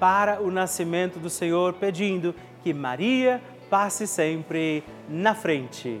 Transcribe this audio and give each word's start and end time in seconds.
para 0.00 0.40
o 0.40 0.50
nascimento 0.50 1.20
do 1.20 1.28
Senhor, 1.28 1.74
pedindo 1.74 2.34
que 2.64 2.72
Maria 2.72 3.40
passe 3.68 4.06
sempre 4.06 4.82
na 5.08 5.34
frente. 5.34 6.00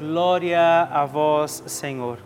Glória 0.00 0.88
a 0.90 1.04
vós, 1.04 1.62
Senhor. 1.66 2.18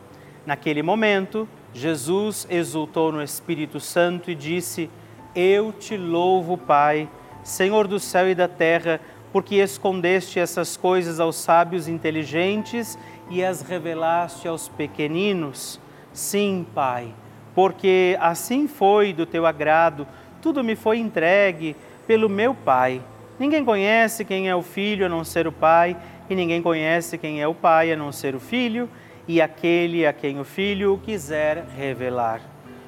Naquele 0.47 0.83
momento, 0.83 1.47
Jesus 1.75 2.47
exultou 2.49 3.13
no 3.13 3.23
Espírito 3.23 3.79
Santo 3.81 4.31
e 4.31 4.35
disse: 4.35 4.89
Eu 5.35 5.73
te 5.73 5.97
louvo, 5.97 6.57
Pai, 6.57 7.09
Senhor 7.43 7.87
do 7.87 8.01
céu 8.01 8.31
e 8.31 8.35
da 8.35 8.49
terra, 8.49 8.99
porque 9.33 9.57
escondeste 9.57 10.39
essas 10.39 10.77
coisas 10.77 11.21
aos 11.21 11.37
sábios 11.37 11.89
inteligentes 11.89 12.97
e 13.29 13.45
as 13.45 13.61
revelaste 13.61 14.49
aos 14.49 14.69
pequeninos. 14.69 15.79
Sim, 16.13 16.65
Pai 16.75 17.13
porque 17.55 18.17
assim 18.21 18.67
foi 18.67 19.13
do 19.13 19.25
teu 19.25 19.47
agrado, 19.47 20.07
tudo 20.43 20.65
me 20.65 20.75
foi 20.75 20.99
entregue 20.99 21.77
pelo 22.07 22.29
meu 22.29 22.55
Pai. 22.55 23.01
Ninguém 23.39 23.65
conhece 23.65 24.25
quem 24.25 24.49
é 24.49 24.55
o 24.55 24.63
Filho 24.63 25.07
a 25.07 25.09
não 25.09 25.25
ser 25.25 25.47
o 25.47 25.53
Pai, 25.53 25.97
e 26.29 26.35
ninguém 26.35 26.63
conhece 26.63 27.19
quem 27.19 27.41
é 27.41 27.49
o 27.49 27.55
Pai 27.55 27.93
a 27.93 27.97
não 27.97 28.11
ser 28.13 28.35
o 28.35 28.41
Filho, 28.41 28.89
e 29.27 29.41
aquele 29.41 30.07
a 30.07 30.13
quem 30.13 30.39
o 30.39 30.45
Filho 30.45 31.01
quiser 31.05 31.65
revelar. 31.77 32.41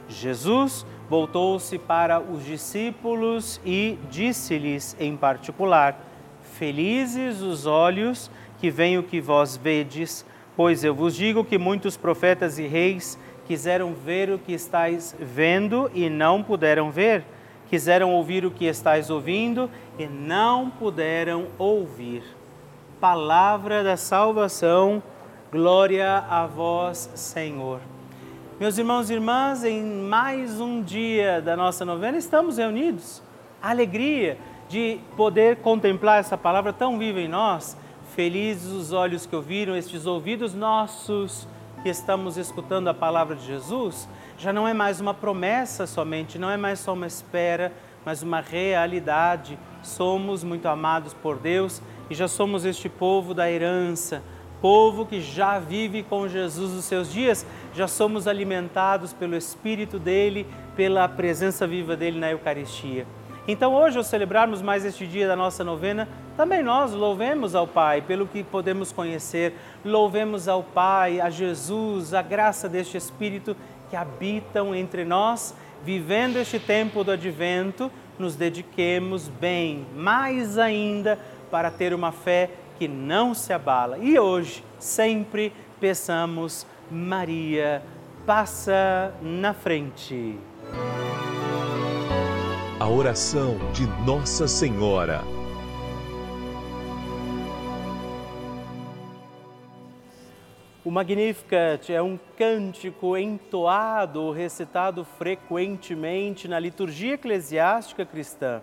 Jesus 0.08 0.87
voltou-se 1.08 1.78
para 1.78 2.20
os 2.20 2.44
discípulos 2.44 3.60
e 3.64 3.99
disse-lhes 4.10 4.96
em 4.99 5.16
particular: 5.16 5.99
Felizes 6.54 7.40
os 7.40 7.66
olhos 7.66 8.30
que 8.58 8.70
veem 8.70 8.99
o 8.99 9.02
que 9.02 9.20
vós 9.20 9.56
vedes, 9.56 10.25
pois 10.56 10.84
eu 10.84 10.94
vos 10.94 11.14
digo 11.14 11.44
que 11.44 11.58
muitos 11.58 11.96
profetas 11.96 12.58
e 12.58 12.66
reis 12.66 13.18
quiseram 13.46 13.94
ver 13.94 14.30
o 14.30 14.38
que 14.38 14.52
estáis 14.52 15.14
vendo 15.20 15.90
e 15.94 16.10
não 16.10 16.42
puderam 16.42 16.90
ver, 16.90 17.25
quiseram 17.68 18.12
ouvir 18.12 18.44
o 18.44 18.50
que 18.50 18.64
estáis 18.64 19.10
ouvindo 19.10 19.70
e 19.99 20.06
não 20.06 20.70
puderam 20.70 21.46
ouvir. 21.58 22.22
Palavra 23.00 23.84
da 23.84 23.94
salvação, 23.94 25.02
glória 25.52 26.24
a 26.30 26.46
vós, 26.46 27.10
Senhor. 27.14 27.78
Meus 28.58 28.78
irmãos 28.78 29.10
e 29.10 29.12
irmãs, 29.12 29.64
em 29.64 29.84
mais 29.84 30.62
um 30.62 30.82
dia 30.82 31.42
da 31.42 31.54
nossa 31.54 31.84
novena, 31.84 32.16
estamos 32.16 32.56
reunidos. 32.56 33.22
A 33.60 33.68
alegria 33.68 34.38
de 34.66 34.98
poder 35.14 35.56
contemplar 35.56 36.20
essa 36.20 36.38
palavra 36.38 36.72
tão 36.72 36.98
viva 36.98 37.20
em 37.20 37.28
nós. 37.28 37.76
Felizes 38.14 38.72
os 38.72 38.92
olhos 38.94 39.26
que 39.26 39.36
ouviram, 39.36 39.76
estes 39.76 40.06
ouvidos 40.06 40.54
nossos 40.54 41.46
que 41.82 41.90
estamos 41.90 42.38
escutando 42.38 42.88
a 42.88 42.94
palavra 42.94 43.36
de 43.36 43.44
Jesus, 43.44 44.08
já 44.38 44.54
não 44.54 44.66
é 44.66 44.72
mais 44.72 45.02
uma 45.02 45.12
promessa 45.12 45.86
somente, 45.86 46.38
não 46.38 46.48
é 46.48 46.56
mais 46.56 46.78
só 46.78 46.94
uma 46.94 47.06
espera, 47.06 47.74
mas 48.06 48.22
uma 48.22 48.40
realidade. 48.40 49.58
Somos 49.82 50.42
muito 50.42 50.66
amados 50.66 51.12
por 51.12 51.36
Deus 51.36 51.82
e 52.10 52.14
já 52.14 52.28
somos 52.28 52.64
este 52.64 52.88
povo 52.88 53.34
da 53.34 53.50
herança, 53.50 54.22
povo 54.60 55.04
que 55.06 55.20
já 55.20 55.58
vive 55.58 56.02
com 56.02 56.28
Jesus 56.28 56.72
os 56.72 56.84
seus 56.84 57.12
dias, 57.12 57.46
já 57.75 57.86
somos 57.86 58.26
alimentados 58.26 59.12
pelo 59.12 59.36
Espírito 59.36 59.98
dele, 59.98 60.46
pela 60.75 61.08
presença 61.08 61.66
viva 61.66 61.96
dele 61.96 62.18
na 62.18 62.30
Eucaristia. 62.30 63.06
Então, 63.48 63.75
hoje, 63.75 63.96
ao 63.96 64.02
celebrarmos 64.02 64.60
mais 64.60 64.84
este 64.84 65.06
dia 65.06 65.28
da 65.28 65.36
nossa 65.36 65.62
novena, 65.62 66.08
também 66.36 66.64
nós 66.64 66.92
louvemos 66.92 67.54
ao 67.54 67.66
Pai 67.66 68.02
pelo 68.02 68.26
que 68.26 68.42
podemos 68.42 68.90
conhecer, 68.90 69.54
louvemos 69.84 70.48
ao 70.48 70.64
Pai, 70.64 71.20
a 71.20 71.30
Jesus, 71.30 72.12
a 72.12 72.22
graça 72.22 72.68
deste 72.68 72.96
Espírito 72.96 73.56
que 73.88 73.94
habitam 73.94 74.75
entre 74.75 75.04
nós, 75.04 75.54
vivendo 75.84 76.38
este 76.38 76.58
tempo 76.58 77.04
do 77.04 77.12
advento, 77.12 77.90
nos 78.18 78.34
dediquemos 78.34 79.28
bem, 79.28 79.86
mais 79.94 80.58
ainda, 80.58 81.18
para 81.50 81.70
ter 81.70 81.94
uma 81.94 82.12
fé 82.12 82.50
que 82.78 82.86
não 82.86 83.34
se 83.34 83.52
abala. 83.52 83.98
E 83.98 84.18
hoje, 84.18 84.62
sempre 84.78 85.52
peçamos, 85.80 86.66
Maria, 86.90 87.82
passa 88.26 89.14
na 89.22 89.54
frente. 89.54 90.38
A 92.78 92.88
oração 92.88 93.56
de 93.72 93.86
Nossa 94.04 94.46
Senhora. 94.46 95.22
O 100.86 100.90
Magnificat 100.90 101.92
é 101.92 102.00
um 102.00 102.16
cântico 102.38 103.16
entoado, 103.16 104.30
recitado 104.30 105.04
frequentemente 105.04 106.46
na 106.46 106.60
liturgia 106.60 107.14
eclesiástica 107.14 108.06
cristã. 108.06 108.62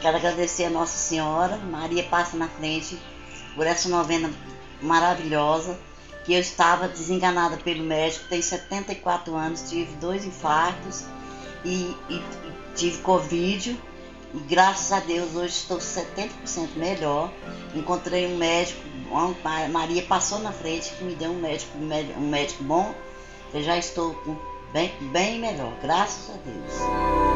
Quero 0.00 0.16
agradecer 0.16 0.64
a 0.64 0.70
Nossa 0.70 0.96
Senhora, 0.96 1.56
Maria 1.56 2.04
passa 2.04 2.36
na 2.36 2.48
frente, 2.48 2.98
por 3.54 3.66
essa 3.66 3.88
novena 3.88 4.30
maravilhosa, 4.80 5.78
que 6.24 6.34
eu 6.34 6.40
estava 6.40 6.88
desenganada 6.88 7.56
pelo 7.56 7.82
médico, 7.82 8.26
tenho 8.28 8.42
74 8.42 9.34
anos, 9.34 9.68
tive 9.68 9.94
dois 9.96 10.24
infartos 10.24 11.04
e, 11.64 11.96
e, 12.08 12.14
e 12.14 12.52
tive 12.74 12.98
Covid 12.98 13.80
e 14.34 14.38
graças 14.40 14.92
a 14.92 15.00
Deus 15.00 15.34
hoje 15.34 15.54
estou 15.54 15.78
70% 15.78 16.28
melhor. 16.76 17.32
Encontrei 17.74 18.26
um 18.26 18.36
médico, 18.36 18.80
Maria 19.70 20.02
passou 20.02 20.40
na 20.40 20.52
frente 20.52 20.92
que 20.94 21.04
me 21.04 21.14
deu 21.14 21.30
um 21.30 21.40
médico, 21.40 21.78
um 21.78 22.28
médico 22.28 22.62
bom. 22.62 22.94
Eu 23.54 23.62
já 23.62 23.78
estou 23.78 24.14
bem, 24.72 24.92
bem 25.12 25.38
melhor, 25.38 25.72
graças 25.82 26.34
a 26.34 26.38
Deus. 26.44 27.35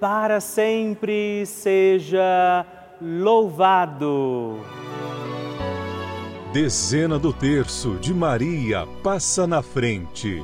para 0.00 0.40
sempre 0.40 1.44
seja 1.46 2.66
louvado. 3.00 4.60
Dezena 6.52 7.18
do 7.18 7.32
terço 7.32 7.96
de 7.96 8.12
Maria 8.14 8.86
passa 9.02 9.46
na 9.46 9.62
frente. 9.62 10.42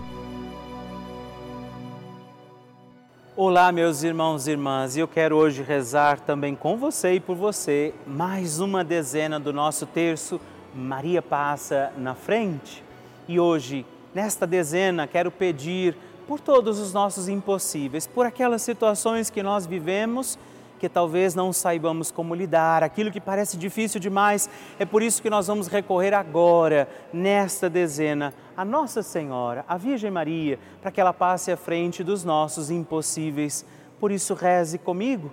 Olá, 3.35 3.73
meus 3.73 4.03
irmãos 4.03 4.47
e 4.47 4.53
irmãs, 4.53 4.97
e 4.97 5.01
eu 5.01 5.09
quero 5.09 5.37
hoje 5.37 5.63
rezar 5.63 6.21
também 6.21 6.55
com 6.55 6.77
você 6.77 7.15
e 7.15 7.21
por 7.21 7.35
você 7.35 7.95
mais 8.07 8.61
uma 8.61 8.85
dezena 8.85 9.41
do 9.41 9.53
nosso 9.53 9.87
terço 9.87 10.41
Maria 10.75 11.23
passa 11.23 11.93
na 11.97 12.15
frente. 12.15 12.85
E 13.27 13.41
hoje, 13.41 13.87
nesta 14.15 14.47
dezena, 14.47 15.07
quero 15.07 15.31
pedir 15.31 15.97
por 16.27 16.41
todos 16.41 16.79
os 16.79 16.93
nossos 16.93 17.29
impossíveis, 17.29 18.07
por 18.07 18.27
aquelas 18.27 18.63
situações 18.63 19.31
que 19.31 19.43
nós 19.43 19.67
vivemos 19.67 20.39
que 20.83 20.89
talvez 20.89 21.33
não 21.33 21.53
saibamos 21.53 22.11
como 22.11 22.35
lidar, 22.35 22.83
aquilo 22.83 23.13
que 23.13 23.21
parece 23.21 23.57
difícil 23.57 24.01
demais. 24.01 24.51
É 24.81 24.85
por 24.85 25.01
isso 25.01 25.23
que 25.23 25.31
nós 25.31 25.47
vamos 25.47 25.69
recorrer 25.69 26.13
agora, 26.13 26.89
nesta 27.13 27.71
dezena, 27.71 28.35
a 28.57 28.65
Nossa 28.65 29.01
Senhora, 29.01 29.65
a 29.69 29.77
Virgem 29.77 30.11
Maria, 30.11 30.59
para 30.81 30.91
que 30.91 31.01
ela 31.01 31.13
passe 31.13 31.53
à 31.53 31.57
frente 31.57 32.03
dos 32.03 32.25
nossos 32.25 32.69
impossíveis. 32.69 33.65
Por 34.01 34.11
isso, 34.11 34.35
reze 34.35 34.77
comigo. 34.77 35.31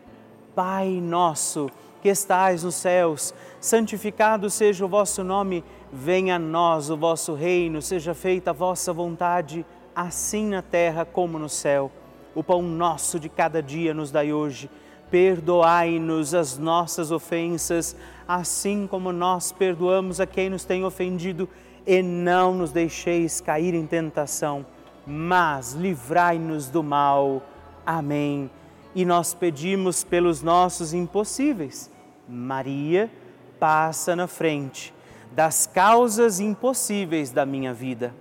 Pai 0.54 0.88
nosso, 1.02 1.72
que 2.00 2.10
estais 2.10 2.64
nos 2.64 2.76
céus, 2.76 3.34
santificado 3.60 4.52
seja 4.52 4.86
o 4.86 4.88
vosso 4.88 5.24
nome, 5.24 5.64
venha 5.92 6.36
a 6.36 6.40
nós 6.40 6.92
o 6.92 6.96
vosso 6.96 7.34
reino, 7.34 7.82
seja 7.82 8.14
feita 8.14 8.52
a 8.52 8.54
vossa 8.54 8.94
vontade 8.94 9.66
assim 10.00 10.48
na 10.48 10.62
terra 10.62 11.04
como 11.04 11.38
no 11.38 11.50
céu. 11.50 11.92
O 12.34 12.42
pão 12.42 12.62
nosso 12.62 13.20
de 13.20 13.28
cada 13.28 13.62
dia 13.62 13.94
nos 13.94 14.12
dai 14.12 14.32
hoje. 14.32 14.70
Perdoai-nos 15.12 16.34
as 16.34 16.58
nossas 16.58 17.12
ofensas, 17.12 17.96
assim 18.28 18.88
como 18.88 19.12
nós 19.12 19.52
perdoamos 19.52 20.22
a 20.22 20.26
quem 20.26 20.50
nos 20.50 20.64
tem 20.64 20.86
ofendido, 20.86 21.50
e 21.86 22.02
não 22.02 22.54
nos 22.54 22.72
deixeis 22.72 23.42
cair 23.42 23.74
em 23.74 23.86
tentação, 23.86 24.66
mas 25.06 25.74
livrai-nos 25.74 26.68
do 26.68 26.84
mal. 26.84 27.42
Amém. 27.86 28.50
E 28.96 29.04
nós 29.04 29.34
pedimos 29.34 30.04
pelos 30.04 30.42
nossos 30.42 30.94
impossíveis. 30.94 31.92
Maria, 32.28 33.12
passa 33.60 34.16
na 34.16 34.28
frente 34.28 34.94
das 35.32 35.68
causas 35.68 36.40
impossíveis 36.40 37.32
da 37.32 37.46
minha 37.46 37.74
vida. 37.74 38.14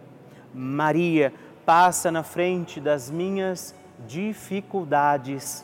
Maria, 0.55 1.33
passa 1.69 2.11
na 2.11 2.23
frente 2.23 2.81
das 2.81 3.11
minhas 3.11 3.75
dificuldades. 4.07 5.63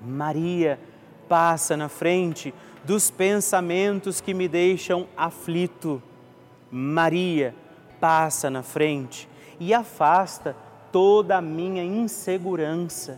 Maria, 0.00 0.80
passa 1.28 1.76
na 1.76 1.88
frente 1.88 2.52
dos 2.82 3.08
pensamentos 3.08 4.20
que 4.20 4.34
me 4.34 4.48
deixam 4.48 5.06
aflito. 5.16 6.02
Maria, 6.72 7.54
passa 8.00 8.50
na 8.50 8.64
frente 8.64 9.28
e 9.60 9.72
afasta 9.72 10.56
toda 10.90 11.36
a 11.36 11.40
minha 11.40 11.84
insegurança. 11.84 13.16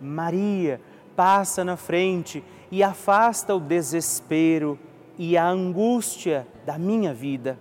Maria, 0.00 0.80
passa 1.14 1.62
na 1.62 1.76
frente 1.76 2.42
e 2.70 2.82
afasta 2.82 3.54
o 3.54 3.60
desespero 3.60 4.78
e 5.18 5.36
a 5.36 5.46
angústia 5.46 6.46
da 6.64 6.78
minha 6.78 7.12
vida. 7.12 7.58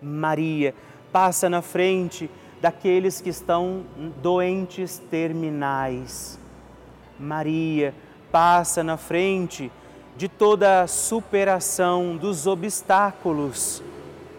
Maria, 0.00 0.72
passa 1.10 1.50
na 1.50 1.60
frente 1.60 2.30
daqueles 2.60 3.20
que 3.20 3.30
estão 3.30 3.82
doentes 4.22 4.98
terminais. 5.10 6.38
Maria 7.18 7.94
passa 8.30 8.82
na 8.82 8.96
frente 8.96 9.70
de 10.16 10.28
toda 10.28 10.82
a 10.82 10.86
superação 10.86 12.16
dos 12.16 12.46
obstáculos. 12.46 13.82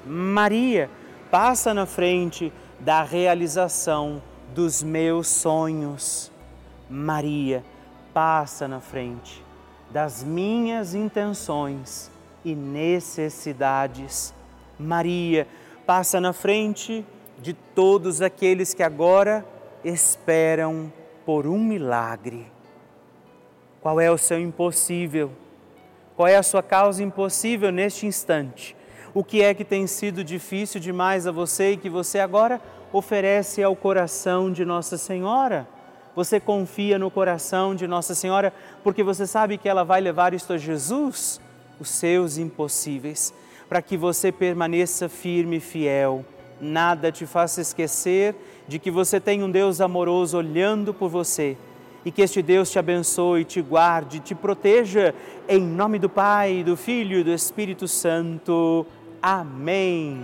Maria 0.06 0.90
passa 1.30 1.74
na 1.74 1.86
frente 1.86 2.52
da 2.80 3.04
realização 3.04 4.22
dos 4.54 4.84
meus 4.84 5.28
sonhos. 5.28 6.32
Maria 6.90 7.64
passa 8.14 8.68
na 8.68 8.80
frente 8.80 9.44
das 9.92 10.24
minhas 10.24 10.96
intenções 10.96 12.10
e 12.44 12.56
necessidades. 12.56 14.34
Maria 14.80 15.48
passa 15.86 16.20
na 16.20 16.34
frente 16.34 17.06
de 17.42 17.54
todos 17.54 18.22
aqueles 18.22 18.74
que 18.74 18.84
agora 18.84 19.44
esperam 19.84 20.94
por 21.26 21.48
um 21.48 21.58
milagre. 21.58 22.46
Qual 23.82 24.00
é 24.00 24.12
o 24.12 24.18
seu 24.18 24.40
impossível? 24.40 25.32
Qual 26.16 26.28
é 26.28 26.36
a 26.36 26.44
sua 26.44 26.62
causa 26.62 27.02
impossível 27.02 27.72
neste 27.72 28.06
instante? 28.06 28.76
O 29.12 29.24
que 29.24 29.42
é 29.42 29.56
que 29.56 29.66
tem 29.66 29.88
sido 29.88 30.24
difícil 30.24 30.80
demais 30.80 31.26
a 31.26 31.32
você 31.32 31.72
e 31.72 31.78
que 31.78 31.90
você 31.90 32.20
agora 32.20 32.62
oferece 32.94 33.64
ao 33.64 33.76
coração 33.76 34.52
de 34.52 34.64
Nossa 34.64 34.98
Senhora? 34.98 35.68
Você 36.16 36.40
confia 36.40 37.00
no 37.00 37.10
coração 37.10 37.74
de 37.74 37.88
Nossa 37.88 38.14
Senhora 38.14 38.54
porque 38.84 39.02
você 39.02 39.26
sabe 39.26 39.58
que 39.58 39.68
ela 39.68 39.84
vai 39.84 40.00
levar 40.00 40.34
isto 40.34 40.54
a 40.54 40.58
Jesus, 40.58 41.42
os 41.80 41.90
seus 41.90 42.38
impossíveis, 42.38 43.34
para 43.68 43.82
que 43.82 43.98
você 43.98 44.32
permaneça 44.32 45.10
firme 45.10 45.58
e 45.58 45.62
fiel 45.62 46.24
nada 46.62 47.12
te 47.12 47.26
faça 47.26 47.62
esquecer 47.62 48.36
de 48.68 48.80
que 48.80 48.92
você 48.92 49.20
tem 49.20 49.44
um 49.44 49.50
Deus 49.50 49.82
amoroso 49.82 50.38
olhando 50.38 50.94
por 50.94 51.10
você 51.10 51.58
e 52.06 52.12
que 52.12 52.22
este 52.22 52.42
Deus 52.42 52.72
te 52.72 52.80
abençoe, 52.80 53.44
te 53.44 53.62
guarde, 53.62 54.20
te 54.20 54.34
proteja, 54.34 55.14
em 55.48 55.62
nome 55.62 56.00
do 56.00 56.10
Pai, 56.10 56.64
do 56.64 56.76
Filho 56.76 57.20
e 57.20 57.24
do 57.24 57.32
Espírito 57.32 57.88
Santo. 57.88 58.86
Amém. 59.22 60.24